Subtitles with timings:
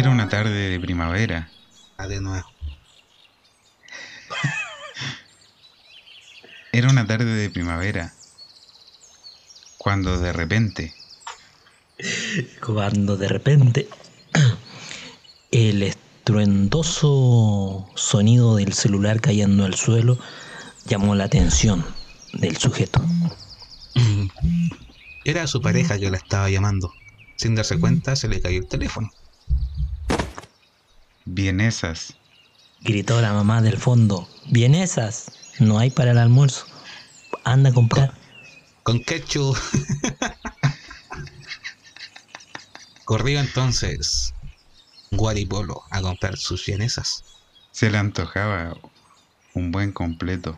[0.00, 1.50] Era una tarde de primavera.
[1.98, 2.50] Ah, de nuevo.
[6.72, 8.14] Era una tarde de primavera.
[9.76, 10.94] Cuando de repente,
[12.64, 13.90] Cuando de repente
[15.50, 20.18] el estruendoso sonido del celular cayendo al suelo
[20.86, 21.84] llamó la atención
[22.32, 23.04] del sujeto.
[25.26, 26.94] Era su pareja que la estaba llamando.
[27.36, 29.10] Sin darse cuenta, se le cayó el teléfono.
[31.34, 32.14] Vienesas,
[32.82, 34.26] Gritó la mamá del fondo.
[34.46, 36.64] Vienesas, no hay para el almuerzo.
[37.44, 38.14] Anda a comprar.
[38.82, 39.54] Con ketchup.
[43.04, 44.32] Corrió entonces
[45.10, 47.24] Guaripolo a comprar sus vienesas.
[47.72, 48.74] se le antojaba
[49.54, 50.56] un buen completo.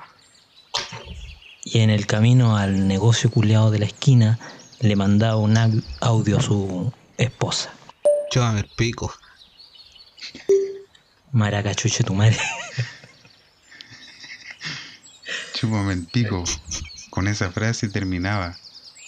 [1.65, 4.39] Y en el camino al negocio culeado de la esquina
[4.81, 7.73] le mandaba un au- audio a su esposa.
[8.31, 9.13] Chúpame el pico.
[11.33, 12.39] Maracachuche tu madre.
[15.55, 16.45] Chúpame el pico.
[17.09, 18.57] Con esa frase terminaba,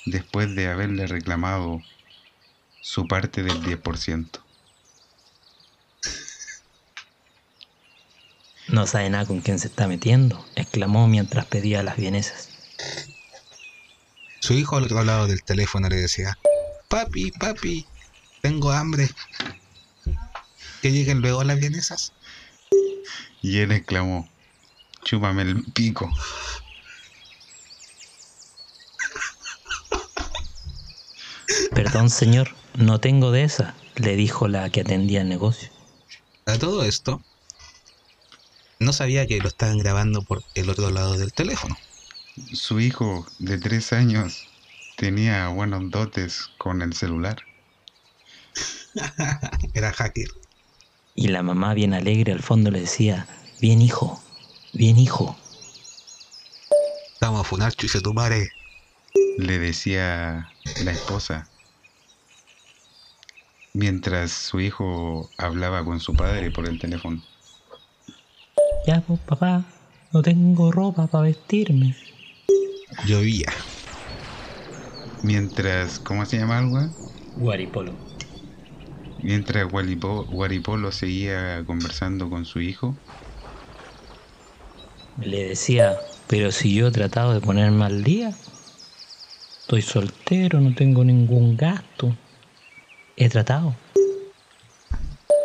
[0.07, 1.83] después de haberle reclamado
[2.81, 4.41] su parte del 10%.
[8.69, 12.49] No sabe nada con quién se está metiendo, exclamó mientras pedía las vienesas.
[14.41, 16.39] Su hijo al otro lado del teléfono le decía,
[16.89, 17.87] papi, papi,
[18.41, 19.11] tengo hambre.
[20.85, 22.13] Que lleguen luego las vienesas.
[23.41, 24.29] Y él exclamó,
[25.03, 26.11] chúpame el pico.
[31.75, 35.71] Perdón, señor, no tengo de esa, le dijo la que atendía el negocio.
[36.45, 37.23] A todo esto,
[38.79, 41.79] no sabía que lo estaban grabando por el otro lado del teléfono.
[42.53, 44.47] Su hijo de tres años
[44.99, 47.39] tenía buenos dotes con el celular.
[49.73, 50.29] Era hacker.
[51.15, 53.27] Y la mamá, bien alegre al fondo, le decía,
[53.61, 54.21] bien hijo,
[54.73, 55.37] bien hijo.
[57.21, 58.51] Vamos a funar, chuche tu madre.
[59.39, 60.53] le decía
[60.85, 61.49] la esposa
[63.75, 67.21] mientras su hijo hablaba con su padre por el teléfono.
[68.87, 69.65] Ya, pues papá,
[70.13, 71.95] no tengo ropa para vestirme.
[73.07, 73.53] Llovía.
[75.23, 76.79] Mientras, ¿cómo se llama algo?
[77.37, 77.93] Guaripolo.
[79.25, 82.95] Mientras Guaripo- Guaripolo seguía conversando con su hijo,
[85.17, 85.99] Le decía,
[86.29, 88.35] pero si yo he tratado de ponerme al día,
[89.63, 92.15] estoy soltero, no tengo ningún gasto.
[93.17, 93.75] He tratado.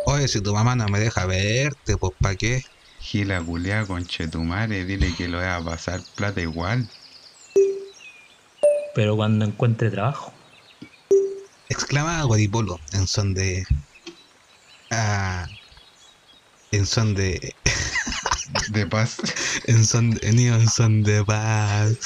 [0.04, 2.60] Oye, si tu mamá no me deja verte, pues ¿para qué?
[2.98, 6.86] Gila culiá con Chetumare, dile que lo va a pasar plata igual.
[8.94, 10.34] Pero cuando encuentre trabajo.
[11.80, 13.64] Exclamaba Guaripolo en son de.
[14.90, 15.46] Ah,
[16.72, 17.54] en son de.
[18.68, 19.16] De paz.
[19.66, 20.32] En son de.
[20.32, 21.96] ni En son de paz.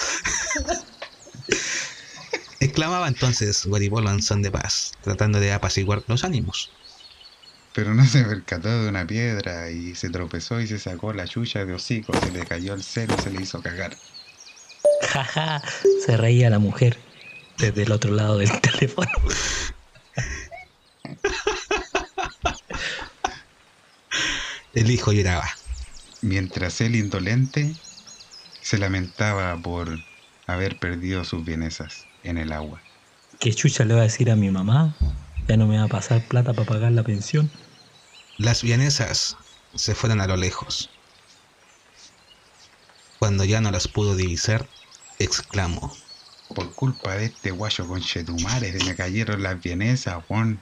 [2.60, 6.70] Exclamaba entonces Guaripolo en son de paz, tratando de apaciguar los ánimos.
[7.74, 11.64] Pero no se percató de una piedra y se tropezó y se sacó la chucha
[11.64, 13.96] de hocico, se le cayó el celo y se le hizo cagar.
[15.08, 15.62] Jaja,
[16.06, 16.96] se reía la mujer
[17.58, 19.10] desde el otro lado del teléfono.
[24.74, 25.48] El hijo lloraba.
[26.20, 27.74] Mientras él indolente
[28.60, 30.00] se lamentaba por
[30.46, 32.82] haber perdido sus vienesas en el agua.
[33.38, 34.96] ¿Qué chucha le va a decir a mi mamá?
[35.46, 37.50] Ya no me va a pasar plata para pagar la pensión.
[38.36, 39.36] Las vienesas
[39.74, 40.90] se fueron a lo lejos.
[43.20, 44.68] Cuando ya no las pudo divisar,
[45.18, 45.96] exclamó.
[46.48, 50.60] Por culpa de este guayo con Chetumare se me cayeron las vienesas, Juan.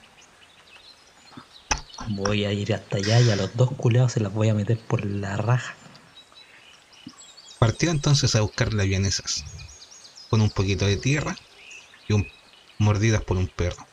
[2.09, 4.79] Voy a ir hasta allá y a los dos culeados se las voy a meter
[4.79, 5.77] por la raja.
[7.59, 9.45] Partió entonces a buscar las vienesas,
[10.29, 11.37] con un poquito de tierra
[12.09, 12.29] y un,
[12.79, 13.87] mordidas por un perro.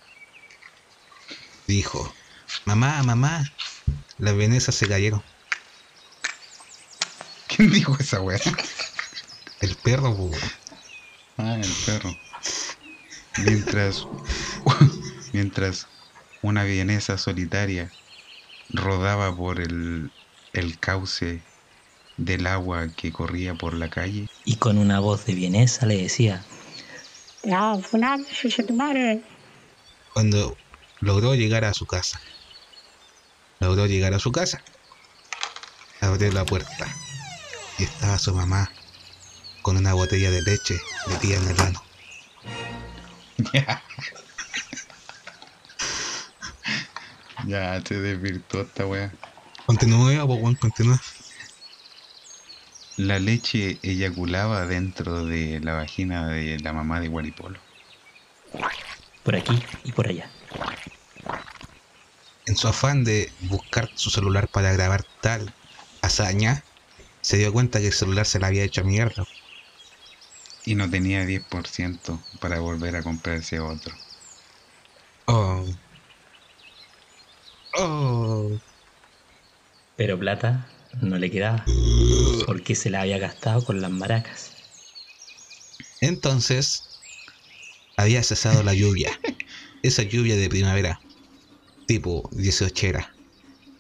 [1.68, 2.14] Dijo,
[2.66, 3.44] mamá, mamá,
[4.18, 5.24] las vienesas se cayeron.
[7.48, 8.40] ¿Quién dijo esa weá?
[9.62, 10.32] El perro, bu,
[11.38, 12.18] Ah, el perro.
[13.46, 14.08] Mientras,
[15.34, 15.88] mientras
[16.42, 17.92] una vienesa solitaria
[18.70, 20.12] rodaba por el,
[20.54, 21.42] el cauce
[22.18, 26.44] del agua que corría por la calle, Y con una voz de vienesa le decía,
[28.74, 29.22] madre.
[30.14, 30.58] cuando
[31.00, 32.20] logró llegar a su casa.
[33.60, 34.62] Logró llegar a su casa.
[36.02, 36.88] Abrió la puerta
[37.78, 38.72] y estaba su mamá
[39.62, 41.84] con una botella de leche metida en el ano.
[47.50, 49.12] Ya se desvirtuó esta weá.
[49.66, 51.02] Continúa, weón, continúa.
[52.96, 57.60] La leche eyaculaba dentro de la vagina de la mamá de Guaripolo.
[59.24, 60.30] Por aquí y por allá.
[62.46, 65.52] En su afán de buscar su celular para grabar tal
[66.04, 66.64] hazaña,
[67.22, 69.26] se dio cuenta que el celular se le había hecho mierda.
[70.66, 73.96] Y no tenía 10% para volver a comprarse otro.
[75.26, 75.66] Oh.
[77.82, 78.60] Oh.
[79.96, 80.68] Pero plata
[81.02, 81.64] no le quedaba.
[82.46, 84.52] Porque se la había gastado con las maracas.
[86.02, 87.00] Entonces,
[87.96, 89.18] había cesado la lluvia.
[89.82, 91.00] Esa lluvia de primavera,
[91.88, 93.14] tipo 18 era.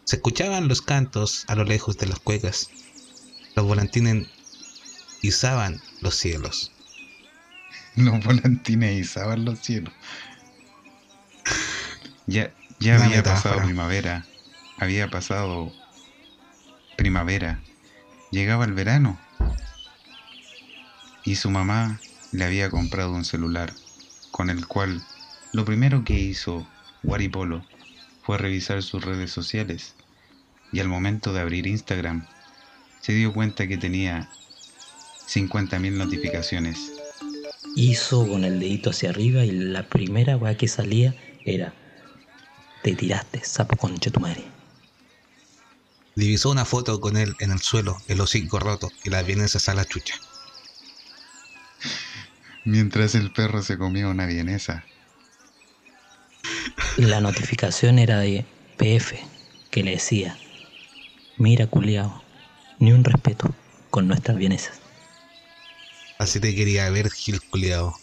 [0.05, 2.69] Se escuchaban los cantos a lo lejos de las cuecas.
[3.55, 4.27] Los volantines
[5.21, 6.71] izaban los cielos.
[7.95, 9.93] Los volantines izaban los cielos.
[12.27, 13.35] Ya, ya Una había metáfora.
[13.55, 14.25] pasado primavera.
[14.77, 15.71] Había pasado
[16.97, 17.59] primavera.
[18.31, 19.19] Llegaba el verano.
[21.25, 21.99] Y su mamá
[22.31, 23.73] le había comprado un celular
[24.31, 25.03] con el cual
[25.51, 26.67] lo primero que hizo
[27.03, 27.65] Waripolo
[28.23, 29.95] fue revisar sus redes sociales.
[30.71, 32.25] Y al momento de abrir Instagram,
[33.01, 34.29] se dio cuenta que tenía
[35.27, 36.91] 50.000 notificaciones.
[37.75, 41.15] Hizo con el dedito hacia arriba y la primera weá que salía
[41.45, 41.73] era
[42.89, 44.43] Te tiraste, sapo concha tu madre.
[46.15, 49.75] Divisó una foto con él en el suelo, el hocico roto y las vienesas a
[49.75, 50.15] la chucha.
[52.65, 54.83] Mientras el perro se comía una vienesa.
[56.97, 58.43] La notificación era de
[58.77, 59.19] PF,
[59.69, 60.35] que le decía,
[61.37, 62.23] mira culiao,
[62.79, 63.53] ni un respeto
[63.91, 64.79] con nuestras vienesas.
[66.17, 67.95] Así te quería ver, Gil culiao.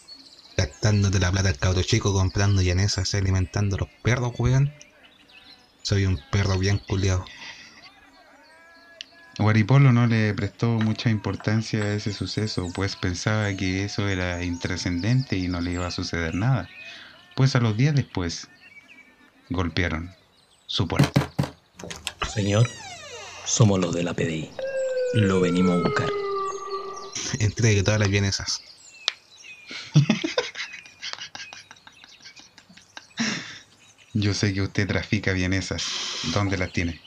[0.57, 4.73] Gastándote la plata al cabro chico comprando llanesas y alimentando a los perros, weón.
[5.83, 7.23] Soy un perro bien culiao.
[9.37, 15.37] Guaripolo no le prestó mucha importancia a ese suceso, pues pensaba que eso era intrascendente
[15.37, 16.67] y no le iba a suceder nada.
[17.35, 18.47] Pues a los días después,
[19.51, 20.15] golpearon
[20.65, 21.31] su puerta.
[22.33, 22.67] Señor,
[23.45, 24.49] somos los de la PDI.
[25.13, 26.09] Lo venimos a buscar.
[27.39, 28.63] Entregue todas las vienesas.
[34.19, 35.83] Yo sé que usted trafica vienesas.
[36.33, 36.99] ¿Dónde las tiene?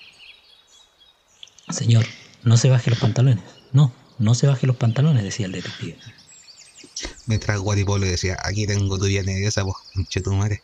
[1.68, 2.06] Señor,
[2.44, 3.42] no se baje los pantalones.
[3.72, 5.98] No, no se baje los pantalones, decía el detective.
[7.26, 10.62] Mientras Guaripolo le decía, aquí tengo tu vienesa, vos, conche tu madre.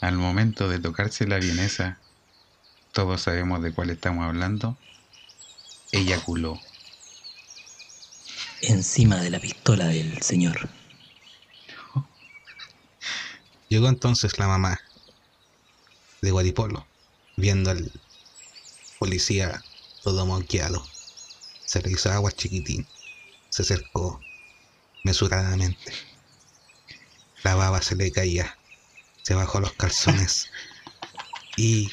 [0.00, 1.98] Al momento de tocarse la vienesa,
[2.92, 4.76] todos sabemos de cuál estamos hablando,
[5.90, 6.60] eyaculó.
[8.62, 10.68] Encima de la pistola del señor.
[13.72, 14.78] Llegó entonces la mamá
[16.20, 16.86] de Guaripolo,
[17.38, 17.90] viendo al
[18.98, 19.64] policía
[20.02, 20.86] todo moqueado.
[21.64, 22.86] Se le hizo agua chiquitín.
[23.48, 24.20] Se acercó
[25.04, 25.90] mesuradamente.
[27.44, 28.58] La baba se le caía.
[29.22, 30.50] Se bajó los calzones.
[31.56, 31.90] Y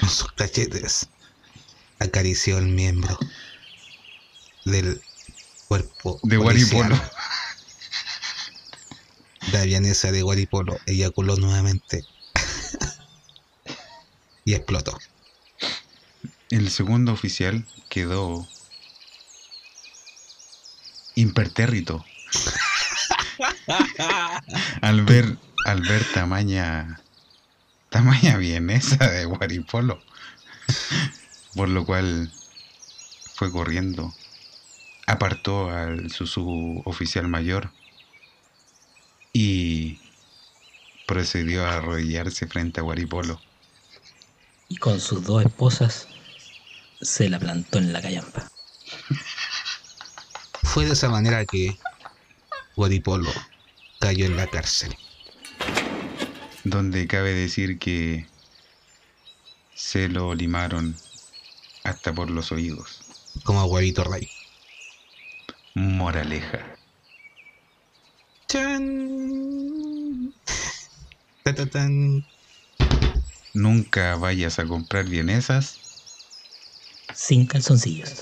[0.00, 1.10] con sus cachetes
[1.98, 3.18] acarició el miembro
[4.64, 5.02] del
[5.68, 7.10] cuerpo De policial.
[9.58, 12.06] La vienesa de Guaripolo eyaculó nuevamente
[14.44, 14.96] y explotó.
[16.50, 18.46] El segundo oficial quedó
[21.16, 22.04] impertérrito
[24.80, 25.36] al ver
[25.66, 27.02] al ver tamaña
[27.90, 30.04] tamaña vienesa de Guaripolo
[31.56, 32.30] por lo cual
[33.34, 34.14] fue corriendo
[35.08, 37.72] apartó al su, su oficial mayor
[39.32, 40.00] y
[41.18, 43.40] procedió a arrodillarse frente a Guaripolo
[44.68, 46.06] Y con sus dos esposas
[47.00, 48.48] se la plantó en la callampa.
[50.62, 51.76] Fue de esa manera que
[52.76, 53.32] Guaripolo
[53.98, 54.96] cayó en la cárcel.
[56.62, 58.28] donde cabe decir que
[59.74, 60.96] se lo limaron
[61.82, 63.00] hasta por los oídos.
[63.42, 64.30] como a Huevito Rey.
[65.74, 66.64] Moraleja.
[68.46, 69.17] ¡Chan!
[71.54, 72.24] Tan.
[73.54, 75.80] Nunca vayas a comprar vienesas
[77.14, 78.14] Sin calzoncillos.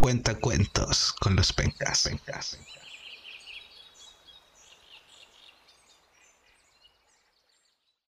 [0.00, 2.02] Cuenta cuentos con los pencas.
[2.02, 2.58] pencas.